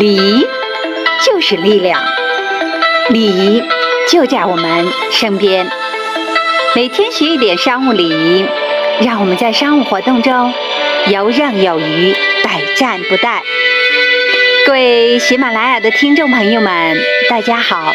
[0.00, 0.46] 礼仪
[1.26, 2.02] 就是力量，
[3.10, 3.62] 礼仪
[4.08, 5.68] 就在我们身边。
[6.74, 8.46] 每天学一点商务礼仪，
[9.02, 10.54] 让我们在商务活动中
[11.08, 13.40] 游刃有余、百战不殆。
[14.64, 16.98] 各位喜马拉雅的听众朋友们，
[17.28, 17.92] 大家好，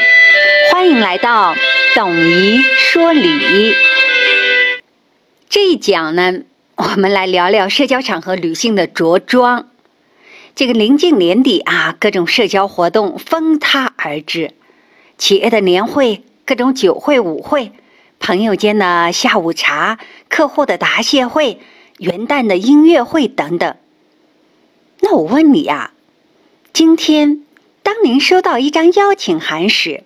[0.72, 1.56] 欢迎来到
[1.96, 3.74] 董姨说礼。
[5.50, 6.34] 这一讲呢，
[6.76, 9.70] 我们来聊聊社交场合女性的着装。
[10.56, 14.54] 这个临近年底啊，各种社交活动蜂沓而至，
[15.18, 17.74] 企业的年会、各种酒会、舞会、
[18.20, 21.60] 朋友间的下午茶、客户的答谢会、
[21.98, 23.76] 元旦的音乐会等等。
[25.02, 25.92] 那我问你呀，
[26.72, 27.44] 今天
[27.84, 30.06] 当您收到一张邀请函时，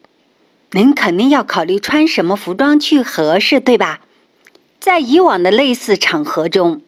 [0.72, 4.02] 您肯定要考虑穿什么服装去合适，对吧？
[4.80, 6.82] 在以往的类似场合中。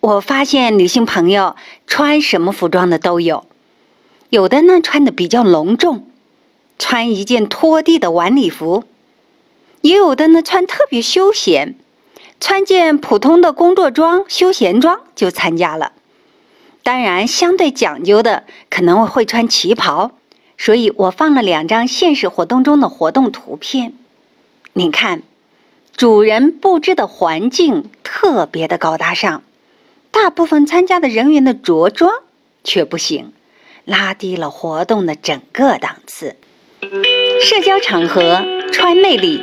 [0.00, 3.46] 我发现女性朋友穿什么服装的都有，
[4.30, 6.06] 有的呢穿的比较隆重，
[6.78, 8.84] 穿一件拖地的晚礼服；
[9.80, 11.74] 也有的呢穿特别休闲，
[12.38, 15.92] 穿件普通的工作装、休闲装就参加了。
[16.84, 20.12] 当然，相对讲究的可能会穿旗袍。
[20.56, 23.92] 所以我放了两张现实活动中的活动图片，
[24.72, 25.22] 你看，
[25.96, 29.42] 主人布置的环境特别的高大上。
[30.10, 32.10] 大部分参加的人员的着装
[32.64, 33.32] 却不行，
[33.84, 36.36] 拉低了活动的整个档次。
[37.42, 39.42] 社交场合穿魅力，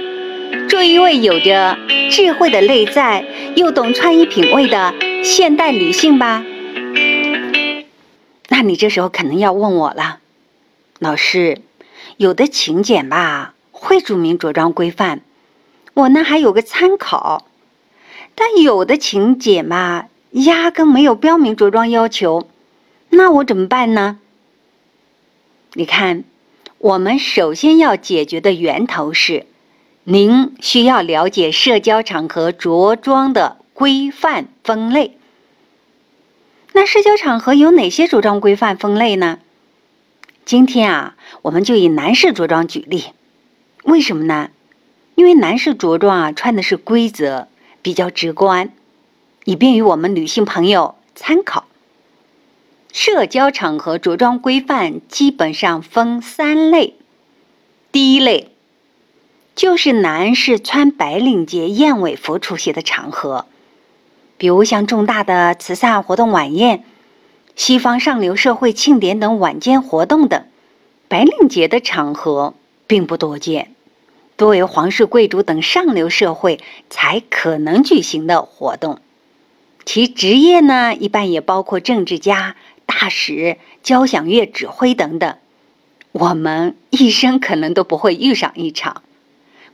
[0.69, 1.77] 做一位有着
[2.09, 4.93] 智慧的内在又懂穿衣品味的
[5.23, 6.43] 现代女性吧。
[8.49, 10.19] 那你这时候可能要问我了，
[10.99, 11.61] 老师，
[12.17, 15.21] 有的请柬吧会注明着装规范，
[15.93, 17.47] 我呢还有个参考，
[18.33, 20.05] 但有的请柬嘛。
[20.43, 22.49] 压根没有标明着装要求，
[23.09, 24.19] 那我怎么办呢？
[25.73, 26.25] 你看，
[26.77, 29.45] 我们首先要解决的源头是，
[30.03, 35.17] 您需要了解社交场合着装的规范分类。
[36.73, 39.39] 那社交场合有哪些着装规范分类呢？
[40.43, 43.05] 今天啊，我们就以男士着装举例。
[43.83, 44.49] 为什么呢？
[45.15, 47.47] 因为男士着装啊，穿的是规则，
[47.81, 48.73] 比较直观。
[49.45, 51.65] 以便于我们女性朋友参考。
[52.91, 56.95] 社交场合着装规范基本上分三类。
[57.91, 58.51] 第一类
[59.55, 63.45] 就是男士穿白领节燕尾服出席的场合，
[64.37, 66.83] 比如像重大的慈善活动晚宴、
[67.55, 70.43] 西方上流社会庆典等晚间活动等。
[71.07, 72.55] 白领节的场合
[72.87, 73.75] 并不多见，
[74.35, 78.99] 多为皇室贵族等上流社会才可能举行的活动。
[79.85, 85.35] 其职业呢，一般也包括政治家、大使、交响乐指挥等等。
[86.11, 89.03] 我们一生可能都不会遇上一场。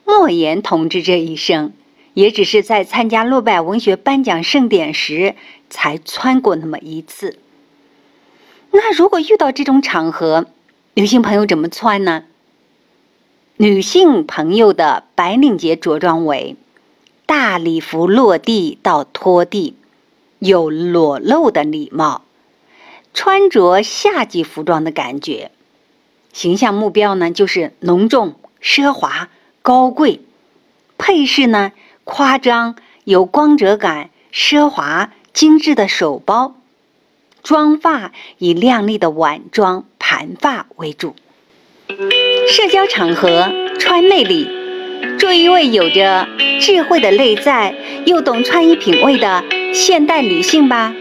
[0.03, 1.71] 莫言同志这一生，
[2.13, 5.35] 也只是在参加诺贝尔文学颁奖盛典时
[5.69, 7.38] 才穿过那么一次。
[8.71, 10.47] 那如果遇到这种场合，
[10.95, 12.23] 女性朋友怎么穿呢？
[13.57, 16.55] 女性朋友的白领节着装为
[17.25, 19.75] 大礼服落地到拖地。
[20.41, 22.24] 有裸露的礼貌，
[23.13, 25.52] 穿着夏季服装的感觉，
[26.34, 29.30] 形象目标呢就是隆重、奢华、
[29.62, 30.19] 高贵，
[30.97, 36.56] 配饰呢夸张、有光泽感、奢华、精致的手包，
[37.44, 41.16] 妆发以亮丽的晚妆、盘发为主。
[42.50, 44.50] 社交场合穿魅力，
[45.19, 46.28] 做一位有着
[46.59, 47.75] 智慧的内在
[48.07, 49.60] 又懂穿衣品味的。
[49.73, 50.93] 现代女性吧。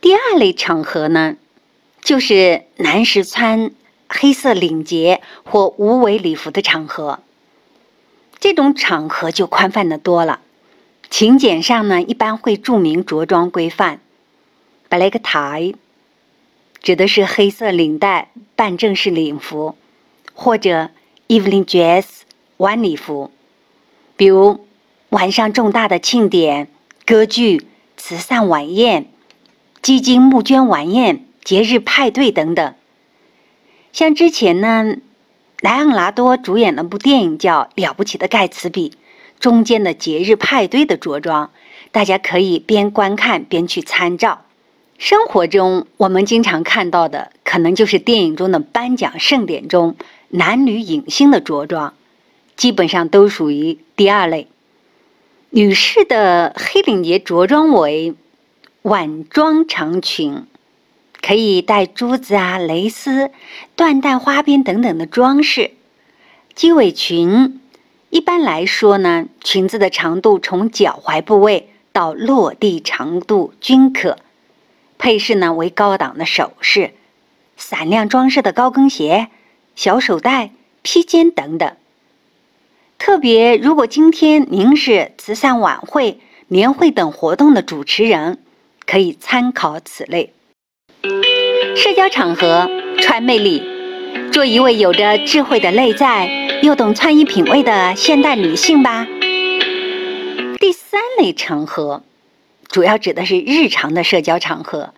[0.00, 1.36] 第二类场合呢，
[2.02, 3.70] 就是男士穿
[4.08, 7.20] 黑色领结或无尾礼服的场合。
[8.40, 10.40] 这种场合就宽泛的多了。
[11.10, 14.00] 请柬上呢，一般会注明着装规范。
[14.90, 15.74] Black tie
[16.82, 19.76] 指的是黑色领带半正式礼服，
[20.34, 20.90] 或者
[21.28, 22.04] evening dress
[22.56, 23.30] 晚礼服，
[24.16, 24.66] 比如。
[25.14, 26.66] 晚上重大的庆典、
[27.06, 29.06] 歌剧、慈善晚宴、
[29.80, 32.74] 基金募捐晚宴、节日派对等等。
[33.92, 34.96] 像之前呢，
[35.60, 38.90] 莱昂纳多主演了部电影叫《了不起的盖茨比》，
[39.38, 41.52] 中间的节日派对的着装，
[41.92, 44.40] 大家可以边观看边去参照。
[44.98, 49.94] 生活中我们经常看到的，可能就是电影中的颁奖盛典中
[50.30, 51.94] 男女影星的着装，
[52.56, 54.48] 基本上都属于第二类。
[55.56, 58.16] 女士的黑领结着装为
[58.82, 60.46] 晚装长裙，
[61.22, 63.30] 可以带珠子啊、蕾丝、
[63.76, 65.70] 缎带、花边等等的装饰。
[66.56, 67.60] 鸡尾裙，
[68.10, 74.18] 一般来说呢，裙子的长度从脚踝部位到落地长度均可。
[74.98, 76.94] 配饰呢为高档的首饰、
[77.56, 79.28] 闪亮装饰的高跟鞋、
[79.76, 80.50] 小手袋、
[80.82, 81.76] 披肩等等。
[83.06, 88.38] 特别如果今天您是慈善晚会、年会等活动的主持人，
[88.86, 90.32] 可以参考此类。
[91.76, 92.66] 社交场合
[93.02, 93.62] 穿魅力，
[94.32, 96.30] 做一位有着智慧的内在
[96.62, 99.06] 又懂穿衣品味的现代女性吧。
[100.58, 102.02] 第三类场合，
[102.68, 104.94] 主要指的是日常的社交场合，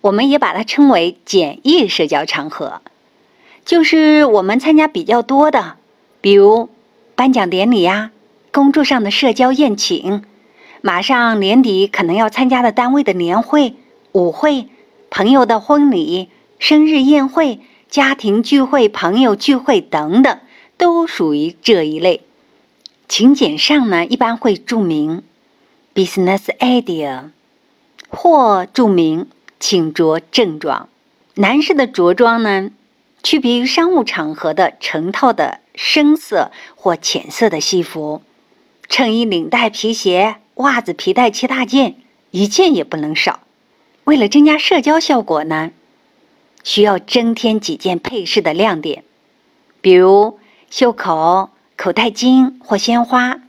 [0.00, 2.80] 我们也把它称为简易社交场合，
[3.66, 5.74] 就是我们参加比较多的，
[6.22, 6.70] 比如
[7.16, 8.12] 颁奖典礼呀、
[8.52, 10.22] 工作上的社交宴请，
[10.82, 13.74] 马上年底可能要参加的单位的年会、
[14.12, 14.68] 舞会。
[15.08, 16.28] 朋友的婚礼、
[16.58, 20.38] 生日宴会、家庭聚会、朋友聚会等等，
[20.76, 22.20] 都属于这一类。
[23.08, 25.22] 请柬上呢，一般会注明
[25.94, 27.30] “business idea”
[28.10, 29.28] 或注明
[29.58, 30.90] “请着正装”。
[31.36, 32.70] 男士的着装呢，
[33.22, 38.22] 区别于商务场合的成套的深色或浅色的西服、
[38.88, 41.94] 衬衣、领带、皮鞋、袜子、皮带七大件，
[42.32, 43.40] 一件也不能少。
[44.04, 45.70] 为了增加社交效果呢，
[46.64, 49.04] 需要增添几件配饰的亮点，
[49.80, 50.38] 比如
[50.70, 53.40] 袖口、口袋巾或鲜花。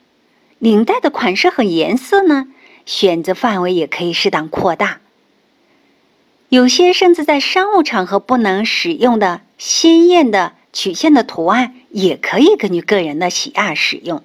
[0.59, 2.47] 领带的款式和颜色呢，
[2.85, 4.99] 选择范围也可以适当扩大。
[6.49, 14.21] 有些甚至在商务场合不能使用的鲜艳的曲线的图案，也可以根据个人的喜爱使用。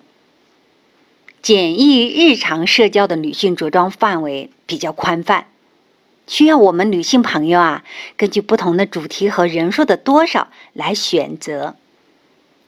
[1.41, 5.47] 简易日常社交的女性着装范围比较宽泛。
[6.27, 7.85] 需要我们女性朋友啊，
[8.19, 11.75] 根据不同的主题和人数的多少来选择，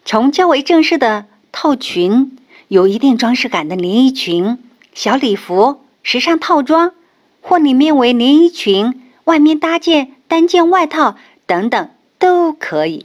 [0.06, 2.38] 从较为正式的套裙、
[2.68, 4.64] 有一定装饰感的连衣裙、
[4.94, 6.94] 小礼服、时尚套装，
[7.42, 13.04] 或里面为连衣裙，外面搭件单件外套等等都可以。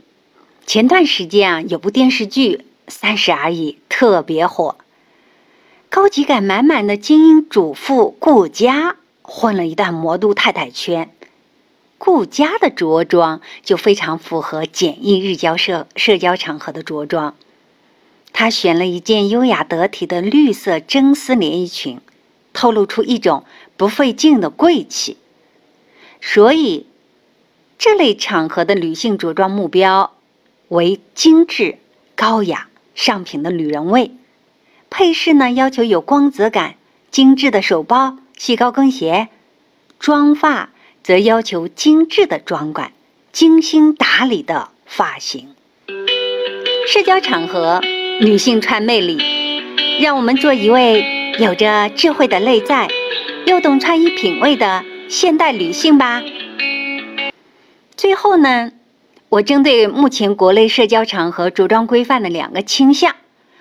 [0.70, 2.58] 前段时间啊，有部电视剧
[2.88, 4.78] 《三十而已》特别火，
[5.90, 8.98] 高级感满满的精英主妇顾佳。
[9.24, 11.12] 混了一段魔都太太圈，
[11.98, 17.34] 顾佳的着装就非常符合简易日交社社交场合的着装。
[18.32, 22.00] 她选了一件优雅得体的绿色真丝连衣裙，
[22.54, 23.44] 透露出一种
[23.76, 25.18] 不费劲的贵气。
[26.22, 26.86] 所以，
[27.80, 30.14] 这类场合的女性着装目标
[30.70, 31.78] 为精致、
[32.16, 34.12] 高雅、上品的女人味。
[34.90, 36.76] 配饰呢，要求有光泽感，
[37.12, 38.18] 精致的手包。
[38.38, 39.28] 细高跟鞋，
[40.00, 40.70] 妆发
[41.04, 42.94] 则要求精致的妆感，
[43.34, 45.50] 精心打理的发型。
[46.88, 47.82] 社交场合，
[48.22, 49.18] 女性穿魅力，
[50.00, 52.88] 让我们做一位有着智慧的内在，
[53.46, 56.24] 又懂穿衣品味的现代女性吧。
[57.98, 58.72] 最后呢，
[59.30, 63.16] 我针对目前国内社交场合着装规范的两个倾向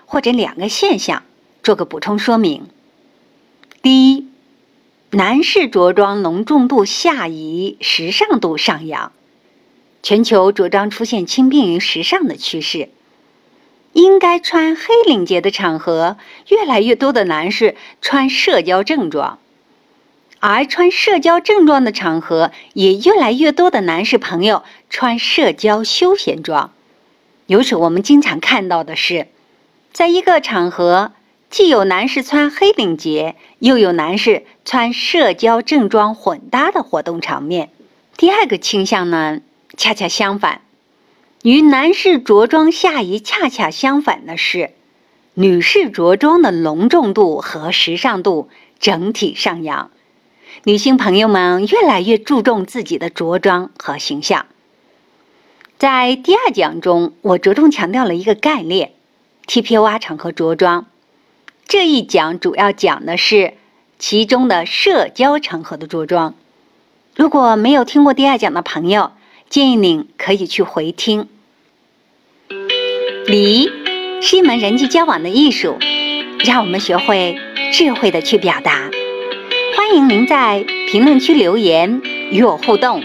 [0.07, 1.23] 或者两个现象
[1.63, 2.67] 做个补充说明。
[3.83, 4.27] 第一。
[5.11, 9.11] 男士着装浓重度下移，时尚度上扬，
[10.03, 12.91] 全球着装出现轻便于时尚的趋势。
[13.95, 19.39] 应该穿黑领结的场合，越来越多的男士穿社交正装；
[20.41, 26.73] 而穿社交正装的场合，也越来越多的男士朋友穿社交休闲装。
[27.47, 29.29] 由此，我们经常看到的是，
[29.93, 31.13] 在一个场合。
[31.51, 37.71] 既有男士穿黑领结，又有男士穿社交正装混搭的活动场面。
[38.19, 39.41] 第二个倾向呢，
[39.75, 40.61] 恰恰相反，
[41.43, 44.73] 与男士着装下移恰恰相反的是，
[45.33, 49.91] 女士着装的隆重度和时尚度整体上扬。
[50.65, 54.45] 女性朋友们越来越注重自己的着装和形象。
[55.79, 58.91] 在第二讲中，我着重强调了一个概念
[59.47, 60.87] ：TPOR 场合着装。
[61.69, 63.55] 这一讲主要讲的是
[63.97, 66.35] 其中的社交场合的着装。
[67.15, 69.13] 如果没有听过第二讲的朋友，
[69.49, 71.29] 建议您可以去回听。
[73.29, 73.71] 礼
[74.21, 75.79] 是一门人际交往的艺术，
[76.45, 77.39] 让我们学会
[77.73, 78.91] 智慧的去表达。
[79.77, 83.01] 欢迎您在评论区留言与我互动，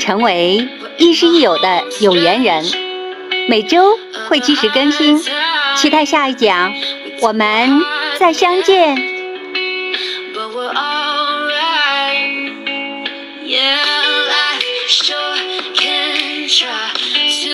[0.00, 2.64] 成为亦师亦友的有缘人。
[3.48, 5.18] 每周会及时更新，
[5.76, 6.72] 期待下一讲，
[7.22, 7.80] 我们。
[8.18, 9.17] 再相见。